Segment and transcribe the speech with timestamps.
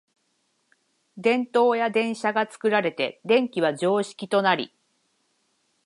[1.15, 4.75] 電燈や電車が作られて電気は常識となり、